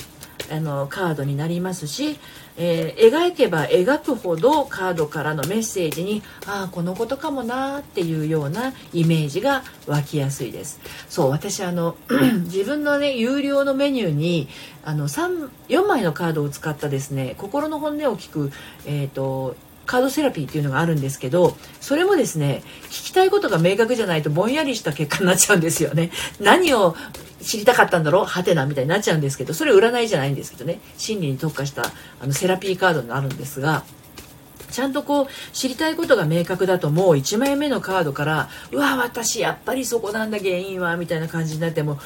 [0.51, 2.18] あのカードになりますし、
[2.63, 10.79] えー、描けば描くほどカードからのメッセージにああこのことかもなっていうようなイメージが湧きやすいです。
[11.09, 11.97] そう私あの
[12.45, 14.49] 自分のね有料のメニューに
[14.85, 18.53] あの4枚のカードを使ったですね心の本音を聞く、
[18.85, 19.57] えーと
[19.91, 26.12] カードセラピーっていうのがあるんですけどそれもですね聞きたいことが明確じゃないとぼんやりした結果になっちゃうんですよね。
[26.38, 26.95] 何を
[27.43, 28.24] 知りたかったんだろう？
[28.24, 30.78] はてなみたいになっちゃうんですけどそれ占いじゃないんですけどね。
[30.97, 31.91] 心理に特化した
[32.22, 33.82] あのセラピーカードになるんですが
[34.70, 41.99] ちゃんとこう知りたいことが明確だともう1枚目のカードからうわ私やっぱりそこなんだ原因はみたいな感じになっても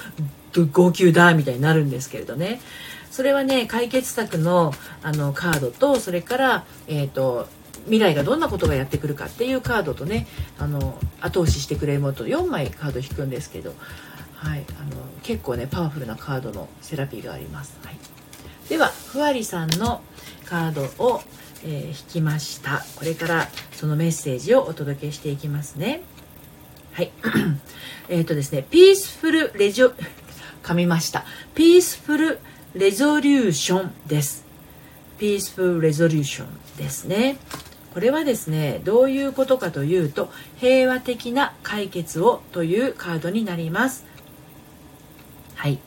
[0.73, 2.63] 号泣だみたいになるんですけれどね。
[3.11, 4.73] それはね解決策の
[5.03, 7.47] あのカードとそれから、えーと
[7.85, 10.27] 未来がどんなことがやってくるかっていうカードとね
[10.59, 13.75] あの後押ししてくれるものと4枚カード引くんですけど、
[14.35, 17.97] はい、あの結構ねパワフルなカードのセラピーがあります、はい、
[18.69, 20.03] ではふわりさんの
[20.45, 21.23] カードを、
[21.65, 22.85] えー、引きました。
[22.97, 26.03] これからそのメッセージをお届けしていきますね。
[26.93, 27.11] はい。
[28.09, 29.95] えっとですねピースフルレジョ
[30.63, 31.25] 噛みました。
[31.55, 32.39] ピースフル
[32.75, 34.45] レゾリューションです。
[35.19, 37.37] ピースフルレゾリューションですね。
[37.95, 44.05] これはですねどういうことかというと平和的な解決をというカードになります。
[45.55, 45.79] はい。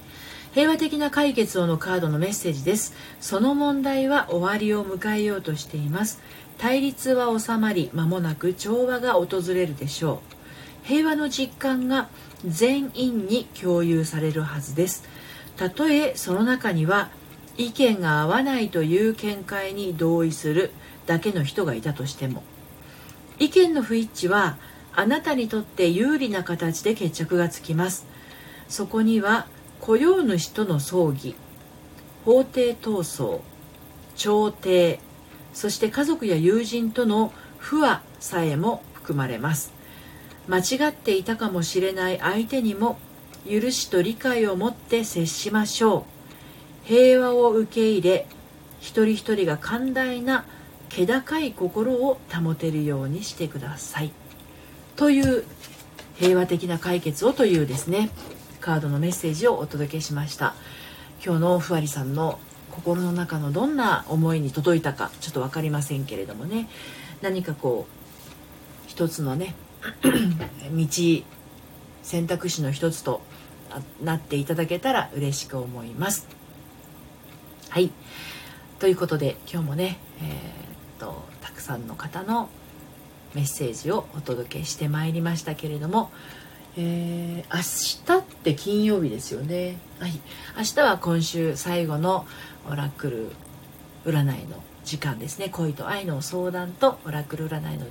[0.53, 2.95] 平和的な解決をのカードのメッセージです。
[3.19, 6.21] その問題は終わりを迎えようとしています。
[6.57, 10.21] 対立は収まり間もなく調和が訪れるでしょ
[10.83, 10.87] う。
[10.87, 12.07] 平和の実感が
[12.45, 15.03] 全員に共有されるはずです。
[15.57, 17.09] たとえその中には
[17.57, 20.71] 意見が合わないという見解に同意する。
[21.07, 22.43] だけの人がいたとしても
[23.39, 24.57] 意見の不一致は
[24.95, 28.07] あなたにとって有利な形で決着がつきます。
[28.67, 29.47] そこには
[29.79, 31.35] 雇用主との葬儀
[32.25, 33.41] 法廷闘争
[34.15, 34.99] 調停
[35.53, 39.71] そして家族や友人との不和さえも含まれます。
[40.47, 42.97] 間違っていたかもしれない相手にも
[43.49, 46.03] 許しと理解を持って接しましょう。
[46.85, 48.25] 平和を受け入れ
[48.79, 50.45] 一人一人が寛大な
[50.89, 54.11] 気高い心を保てるようにしてください。
[54.95, 55.43] という
[56.15, 58.09] 平和的な解決をというですね
[58.59, 60.55] カードのメッセージをお届けしました。
[61.23, 62.39] 今日のふわりさんの
[62.71, 66.67] 心の中のどんな思いに届いたかちょっと分かりませんけれどもね。
[67.21, 69.55] 何かこう一つのね
[70.03, 70.87] 道
[72.03, 73.21] 選択肢の一つと
[74.03, 76.27] なっていただけたら嬉しく思います。
[77.69, 77.91] はい。
[78.79, 80.56] ということで今日もね、えー
[80.99, 82.49] とたくさんの方の
[83.33, 86.11] メッセージをお届けしてまいりましたけれども、
[86.77, 90.13] えー、明日って金曜日ですよね、はい、
[90.57, 92.25] 明日は今週最後の
[92.69, 93.31] オラクル
[94.05, 95.49] 占いの時間ですね。
[95.49, 97.85] 恋と愛の相談とオラクル占いの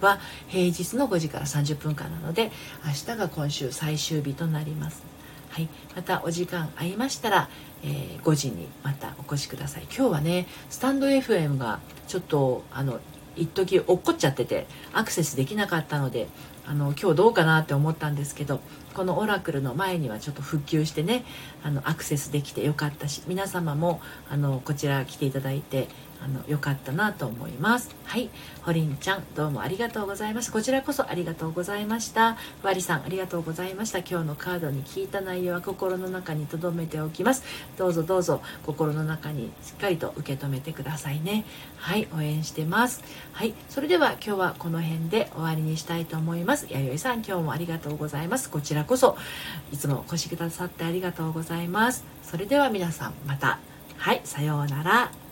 [0.00, 2.52] は平日の5時から30分間なので
[2.84, 5.02] 明日が今週最終日となります、
[5.56, 7.48] はい、またお時間合いましたら、
[7.82, 9.84] えー、5時にまたお越しください。
[9.84, 13.00] 今日はねスタンド FM がちょっとあの
[13.36, 16.28] 一時落っこっちゃっててアクセスできなかったので
[16.66, 18.60] あの今日どうかなって思ったんですけど
[18.92, 21.24] このオラクルの前にはちょっと復旧してね
[21.62, 25.88] あのアクセスできてよかったし皆様もあのこちら来ていただいて
[26.22, 27.94] あの良かったなと思います。
[28.04, 28.30] はい。
[28.62, 30.50] ほりんちゃんどうもありがとうございます。
[30.50, 32.34] こちらこそありがとうございました。
[32.62, 33.98] ふわりさんありがとうございました。
[33.98, 37.44] 今日のカードに聞いた内容は心の中に留めておきます。
[37.76, 41.44] どうぞどうぞ心の中にしっかりと受け止めてくださいね。
[41.76, 42.08] はい。
[42.16, 43.02] 応援してます。
[43.32, 43.54] はい。
[43.68, 46.66] それでは今日はこの辺で終わりにしたいと思います。
[46.70, 48.50] 弥生さん今日もありがとうございます。
[48.50, 49.16] こちらこそ
[49.72, 52.04] いつもお越しくださってありがとうございます。
[52.22, 53.58] それでは皆さんまた。
[53.96, 54.20] はい。
[54.24, 55.25] さようなら。